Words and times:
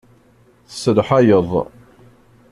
Tselḥayeḍ. 0.69 1.51